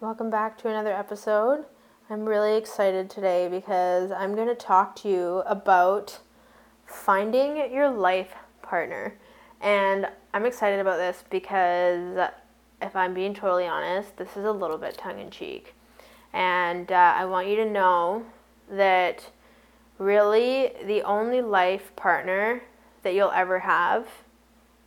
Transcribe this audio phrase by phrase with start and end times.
[0.00, 1.66] Welcome back to another episode.
[2.08, 6.20] I'm really excited today because I'm going to talk to you about
[6.86, 9.18] finding your life partner.
[9.60, 12.30] And I'm excited about this because,
[12.80, 15.74] if I'm being totally honest, this is a little bit tongue in cheek.
[16.32, 18.24] And uh, I want you to know
[18.70, 19.28] that
[19.98, 22.62] really the only life partner
[23.02, 24.06] that you'll ever have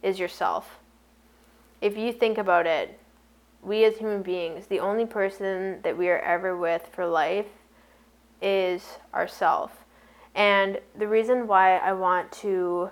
[0.02, 0.80] is yourself.
[1.82, 3.00] If you think about it,
[3.64, 7.48] we as human beings, the only person that we are ever with for life
[8.42, 9.72] is ourself.
[10.36, 12.90] And the reason why I want to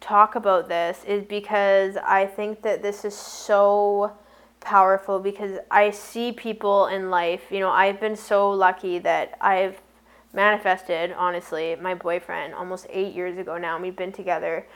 [0.00, 4.12] talk about this is because I think that this is so
[4.60, 9.80] powerful because I see people in life, you know, I've been so lucky that I've
[10.32, 13.78] manifested, honestly, my boyfriend almost 8 years ago now.
[13.78, 14.66] We've been together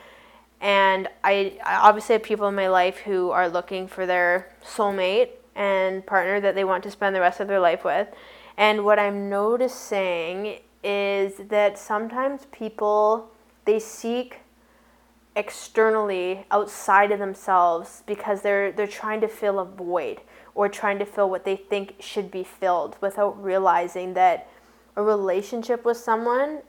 [0.61, 5.31] and I, I obviously have people in my life who are looking for their soulmate
[5.55, 8.09] and partner that they want to spend the rest of their life with.
[8.57, 13.31] And what I'm noticing is that sometimes people
[13.65, 14.39] they seek
[15.37, 20.21] externally outside of themselves because they're they're trying to fill a void
[20.55, 24.49] or trying to fill what they think should be filled without realizing that
[24.97, 26.61] a relationship with someone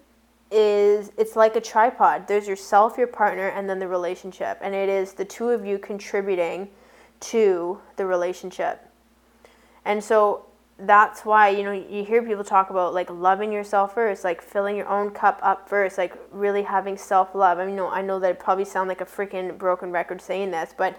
[0.51, 2.27] is it's like a tripod.
[2.27, 4.57] There's yourself, your partner, and then the relationship.
[4.61, 6.69] And it is the two of you contributing
[7.19, 8.89] to the relationship.
[9.85, 10.45] And so
[10.77, 14.77] that's why, you know, you hear people talk about like loving yourself first, like filling
[14.77, 17.59] your own cup up first, like really having self love.
[17.59, 20.51] I mean, no, I know that it probably sound like a freaking broken record saying
[20.51, 20.97] this, but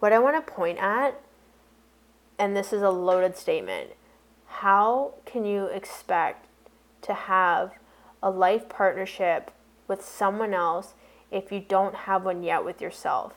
[0.00, 1.20] what I want to point at,
[2.38, 3.90] and this is a loaded statement,
[4.46, 6.46] how can you expect
[7.02, 7.72] to have
[8.22, 9.50] a life partnership
[9.86, 10.94] with someone else
[11.30, 13.32] if you don't have one yet with yourself.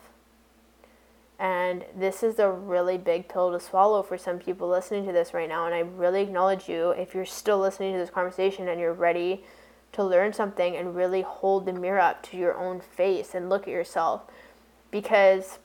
[1.38, 5.34] And this is a really big pill to swallow for some people listening to this
[5.34, 5.66] right now.
[5.66, 9.44] And I really acknowledge you if you're still listening to this conversation and you're ready
[9.92, 13.62] to learn something and really hold the mirror up to your own face and look
[13.62, 14.22] at yourself.
[14.90, 15.58] Because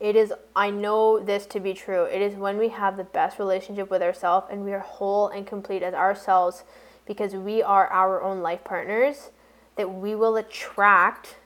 [0.00, 2.04] it is, I know this to be true.
[2.04, 5.46] It is when we have the best relationship with ourselves and we are whole and
[5.46, 6.64] complete as ourselves
[7.08, 9.30] because we are our own life partners,
[9.76, 11.36] that we will attract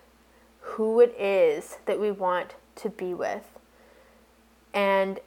[0.60, 3.58] who it is that we want to be with.
[4.74, 5.20] And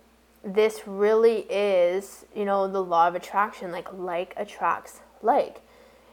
[0.44, 5.62] this really is, you know, the law of attraction like like attracts like.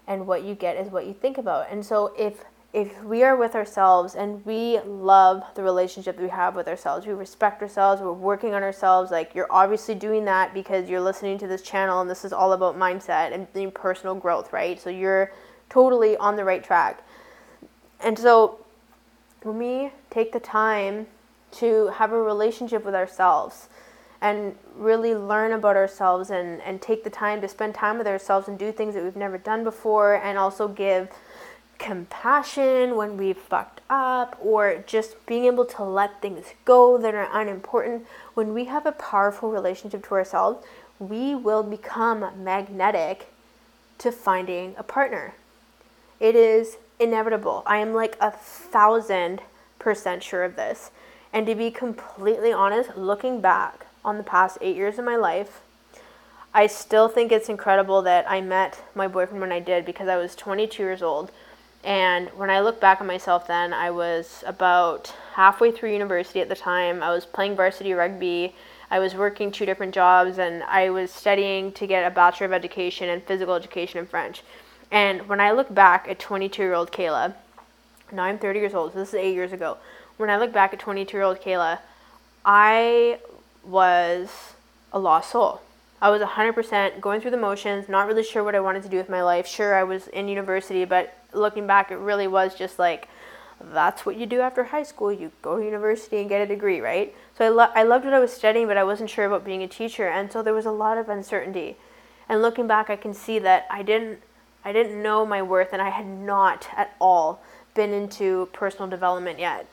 [0.06, 1.71] And what you get is what you think about.
[1.71, 6.31] And so if if we are with ourselves and we love the relationship that we
[6.31, 10.55] have with ourselves, we respect ourselves, we're working on ourselves, like you're obviously doing that
[10.55, 14.53] because you're listening to this channel and this is all about mindset and personal growth,
[14.55, 14.81] right?
[14.81, 15.33] So you're
[15.69, 17.06] totally on the right track.
[18.00, 18.65] And so
[19.43, 21.06] when we take the time
[21.53, 23.69] to have a relationship with ourselves
[24.22, 28.49] and really learn about ourselves and, and take the time to spend time with ourselves
[28.49, 31.10] and do things that we've never done before and also give
[31.82, 37.28] compassion when we've fucked up or just being able to let things go that are
[37.32, 40.65] unimportant, when we have a powerful relationship to ourselves,
[41.00, 43.28] we will become magnetic
[43.98, 45.34] to finding a partner.
[46.21, 47.65] It is inevitable.
[47.66, 49.41] I am like a thousand
[49.81, 50.92] percent sure of this.
[51.32, 55.62] And to be completely honest, looking back on the past eight years of my life,
[56.54, 60.16] I still think it's incredible that I met my boyfriend when I did because I
[60.16, 61.32] was 22 years old.
[61.84, 66.48] And when I look back at myself then, I was about halfway through university at
[66.48, 67.03] the time.
[67.03, 68.54] I was playing varsity rugby.
[68.91, 72.53] I was working two different jobs and I was studying to get a Bachelor of
[72.53, 74.42] Education in Physical Education in French.
[74.91, 77.34] And when I look back at 22 year old Kehla,
[78.12, 79.78] now I'm 30 years old, so this is eight years ago.
[80.18, 81.78] When I look back at 22 year old Kehla,
[82.45, 83.18] I
[83.65, 84.54] was
[84.92, 85.62] a lost soul.
[86.03, 88.97] I was 100% going through the motions, not really sure what I wanted to do
[88.97, 89.47] with my life.
[89.47, 93.09] Sure, I was in university, but looking back, it really was just like,
[93.71, 95.13] that's what you do after high school.
[95.13, 97.15] You go to university and get a degree, right?
[97.39, 99.63] So I, lo- I loved what I was studying, but I wasn't sure about being
[99.63, 101.77] a teacher, and so there was a lot of uncertainty.
[102.28, 104.19] And looking back, I can see that I didn't,
[104.65, 107.45] I didn't know my worth, and I had not at all
[107.75, 109.69] been into personal development yet.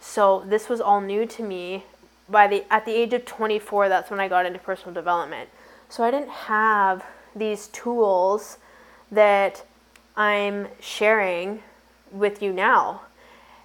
[0.00, 1.84] So this was all new to me.
[2.26, 5.50] By the at the age of 24, that's when I got into personal development.
[5.94, 7.04] So I didn't have
[7.36, 8.58] these tools
[9.12, 9.62] that
[10.16, 11.62] I'm sharing
[12.10, 13.02] with you now.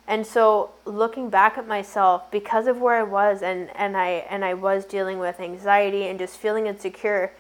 [0.07, 4.45] And so looking back at myself because of where I was and, and I and
[4.45, 7.31] I was dealing with anxiety and just feeling insecure,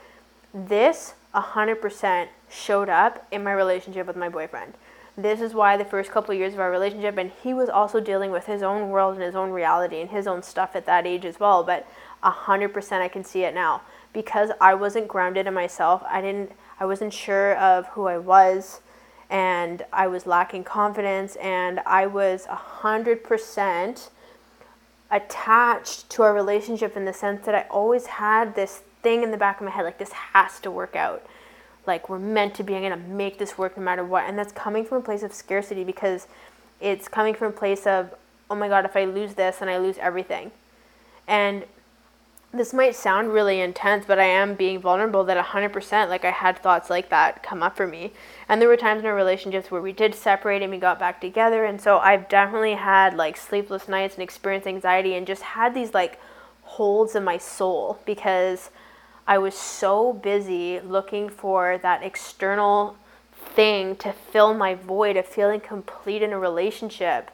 [0.55, 4.73] this 100% showed up in my relationship with my boyfriend.
[5.15, 7.99] This is why the first couple of years of our relationship and he was also
[7.99, 11.05] dealing with his own world and his own reality and his own stuff at that
[11.05, 11.85] age as well, but
[12.23, 13.83] 100% I can see it now
[14.13, 16.03] because I wasn't grounded in myself.
[16.07, 18.81] I didn't I wasn't sure of who I was
[19.29, 24.09] and I was lacking confidence and I was 100%
[25.11, 29.37] attached to our relationship in the sense that I always had this thing in the
[29.37, 31.25] back of my head like this has to work out.
[31.85, 34.23] Like we're meant to be, I'm going to make this work no matter what.
[34.27, 36.27] And that's coming from a place of scarcity because
[36.79, 38.13] it's coming from a place of
[38.49, 40.51] oh my god, if I lose this, then I lose everything.
[41.27, 41.65] And
[42.51, 46.57] this might sound really intense, but I am being vulnerable that 100%, like I had
[46.57, 48.11] thoughts like that come up for me.
[48.47, 51.21] And there were times in our relationships where we did separate and we got back
[51.21, 51.63] together.
[51.65, 55.93] And so I've definitely had like sleepless nights and experienced anxiety and just had these
[55.93, 56.19] like
[56.63, 58.71] holds in my soul because
[59.27, 62.97] I was so busy looking for that external
[63.31, 67.29] thing to fill my void of feeling complete in a relationship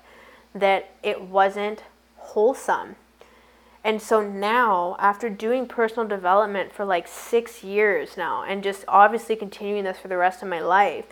[0.54, 1.84] that it wasn't
[2.18, 2.98] wholesome
[3.86, 9.36] and so now, after doing personal development for like six years now, and just obviously
[9.36, 11.06] continuing this for the rest of my life,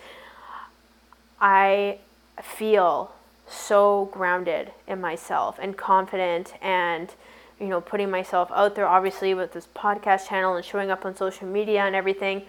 [1.39, 1.99] I
[2.41, 3.13] feel
[3.47, 7.13] so grounded in myself and confident and
[7.59, 11.15] you know putting myself out there obviously with this podcast channel and showing up on
[11.15, 12.41] social media and everything.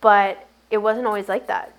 [0.00, 1.74] But it wasn't always like that.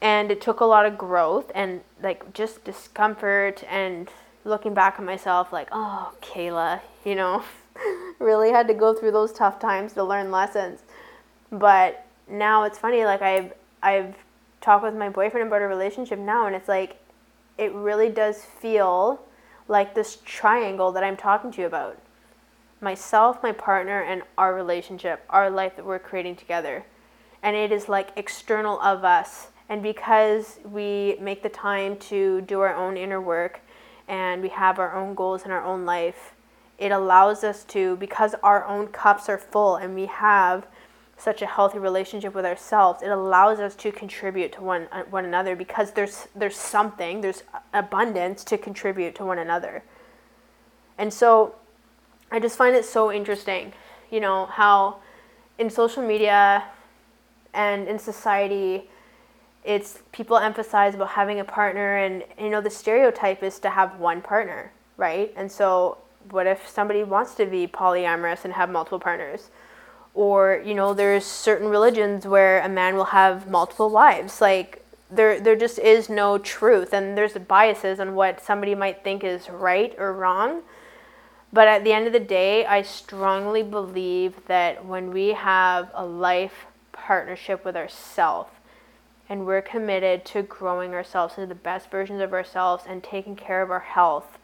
[0.00, 4.08] And it took a lot of growth and like just discomfort and
[4.46, 7.42] looking back at myself like, oh, Kehla, you know,
[8.18, 10.80] really had to go through those tough times to learn lessons.
[11.50, 13.52] But now it's funny, like I've
[13.82, 14.14] I've
[14.60, 16.96] talked with my boyfriend about a relationship now, and it's like
[17.58, 19.20] it really does feel
[19.68, 21.98] like this triangle that I'm talking to you about.
[22.80, 26.84] Myself, my partner, and our relationship, our life that we're creating together.
[27.42, 29.48] And it is like external of us.
[29.68, 33.60] And because we make the time to do our own inner work,
[34.08, 36.34] and we have our own goals in our own life,
[36.78, 40.66] it allows us to, because our own cups are full and we have
[41.16, 45.24] such a healthy relationship with ourselves, it allows us to contribute to one uh, one
[45.24, 47.42] another because there's there's something, there's
[47.72, 49.82] abundance to contribute to one another.
[50.98, 51.54] And so
[52.30, 53.72] I just find it so interesting,
[54.10, 54.96] you know, how
[55.58, 56.64] in social media
[57.54, 58.90] and in society
[59.66, 63.98] it's people emphasize about having a partner and you know the stereotype is to have
[63.98, 65.32] one partner right?
[65.36, 65.98] And so
[66.30, 69.50] what if somebody wants to be polyamorous and have multiple partners?
[70.14, 74.40] Or you know there's certain religions where a man will have multiple wives.
[74.40, 79.22] Like there there just is no truth and there's biases on what somebody might think
[79.22, 80.62] is right or wrong.
[81.52, 86.04] But at the end of the day i strongly believe that when we have a
[86.04, 88.50] life partnership with ourselves
[89.28, 93.62] and we're committed to growing ourselves into the best versions of ourselves and taking care
[93.62, 94.38] of our health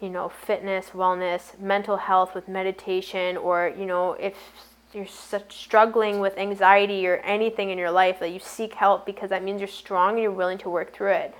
[0.00, 4.34] you know fitness wellness mental health with meditation or you know if
[4.92, 5.06] you're
[5.48, 9.60] struggling with anxiety or anything in your life that you seek help because that means
[9.60, 11.34] you're strong and you're willing to work through it.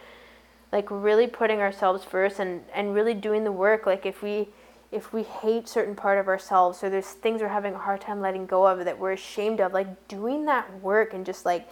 [0.70, 3.86] Like really putting ourselves first and and really doing the work.
[3.86, 4.50] Like if we
[4.92, 8.20] if we hate certain part of ourselves or there's things we're having a hard time
[8.20, 11.68] letting go of that we're ashamed of like doing that work and just like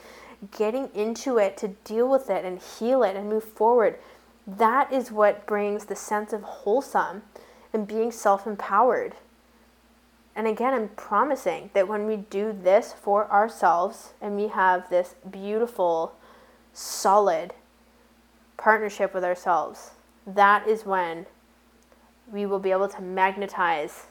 [0.57, 3.99] getting into it to deal with it and heal it and move forward.
[4.47, 7.23] That is what brings the sense of wholesome
[7.73, 9.14] and being self empowered.
[10.35, 15.16] And again, I'm promising that when we do this for ourselves and we have this
[15.28, 16.14] beautiful,
[16.73, 17.54] solid
[18.57, 19.90] partnership with ourselves,
[20.25, 21.26] that is when
[22.30, 24.07] we will be able to magnetize,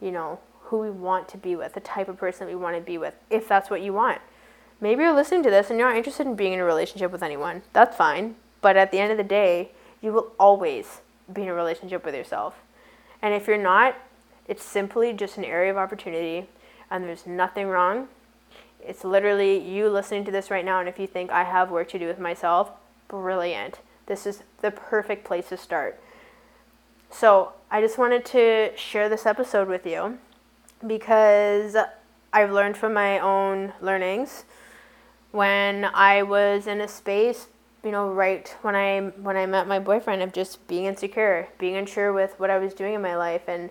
[0.00, 2.82] you know, who we want to be with, the type of person we want to
[2.82, 4.20] be with, if that's what you want.
[4.80, 7.22] Maybe you're listening to this and you're not interested in being in a relationship with
[7.22, 7.62] anyone.
[7.72, 8.36] That's fine.
[8.60, 11.00] But at the end of the day, you will always
[11.32, 12.54] be in a relationship with yourself.
[13.20, 13.96] And if you're not,
[14.46, 16.48] it's simply just an area of opportunity
[16.90, 18.08] and there's nothing wrong.
[18.80, 20.80] It's literally you listening to this right now.
[20.80, 22.70] And if you think I have work to do with myself,
[23.08, 23.80] brilliant.
[24.06, 26.00] This is the perfect place to start.
[27.10, 30.18] So I just wanted to share this episode with you
[30.86, 31.76] because
[32.32, 34.44] I've learned from my own learnings
[35.30, 37.48] when I was in a space,
[37.84, 41.76] you know, right when I when I met my boyfriend of just being insecure, being
[41.76, 43.70] unsure with what I was doing in my life and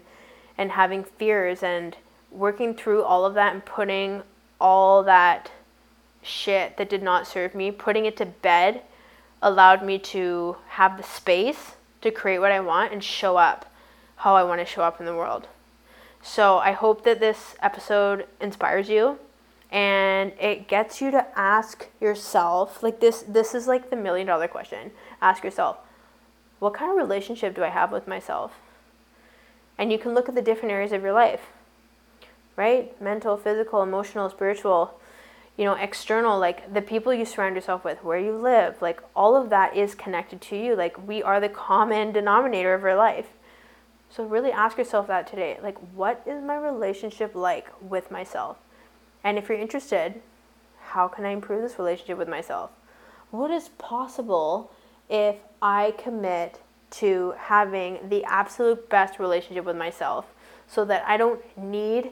[0.57, 1.95] and having fears and
[2.31, 4.23] working through all of that and putting
[4.59, 5.51] all that
[6.21, 8.81] shit that did not serve me, putting it to bed
[9.41, 13.71] allowed me to have the space to create what I want and show up
[14.17, 15.47] how I want to show up in the world.
[16.23, 19.19] So I hope that this episode inspires you
[19.71, 24.47] and it gets you to ask yourself like this this is like the million dollar
[24.47, 24.91] question.
[25.21, 25.77] Ask yourself,
[26.59, 28.53] what kind of relationship do I have with myself?
[29.77, 31.47] And you can look at the different areas of your life.
[32.55, 32.99] Right?
[32.99, 34.99] Mental, physical, emotional, spiritual,
[35.57, 39.35] you know, external, like the people you surround yourself with, where you live, like all
[39.35, 40.75] of that is connected to you.
[40.75, 43.27] Like we are the common denominator of our life.
[44.09, 45.59] So really ask yourself that today.
[45.61, 48.57] Like, what is my relationship like with myself?
[49.27, 50.21] And if you're interested,
[50.79, 52.71] how can I improve this relationship with myself?
[53.29, 54.71] What is possible
[55.09, 60.27] if I commit to having the absolute best relationship with myself
[60.65, 62.11] so that I don't need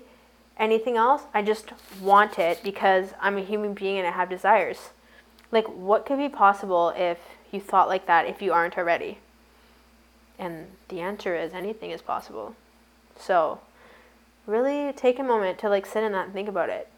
[0.58, 1.22] anything else?
[1.34, 4.90] I just want it because I'm a human being and I have desires.
[5.54, 7.20] Like, what could be possible if
[7.50, 9.20] you thought like that if you aren't already?
[10.38, 12.58] And the answer is anything is possible.
[13.18, 13.62] So,
[14.46, 16.90] really take a moment to like sit in that and think about it.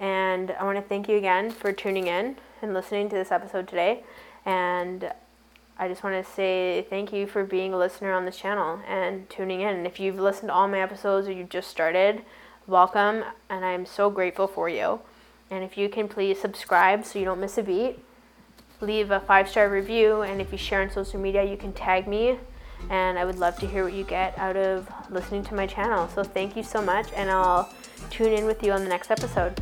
[0.00, 3.68] And I want to thank you again for tuning in and listening to this episode
[3.68, 4.02] today.
[4.46, 5.12] And
[5.78, 9.28] I just want to say thank you for being a listener on this channel and
[9.28, 9.76] tuning in.
[9.76, 12.22] And if you've listened to all my episodes or you've just started,
[12.66, 13.24] welcome.
[13.50, 15.00] And I'm so grateful for you.
[15.50, 17.98] And if you can please subscribe so you don't miss a beat,
[18.80, 20.22] leave a five star review.
[20.22, 22.38] And if you share on social media, you can tag me
[22.88, 26.08] and I would love to hear what you get out of listening to my channel.
[26.08, 27.72] So thank you so much, and I'll
[28.08, 29.60] tune in with you on the next episode.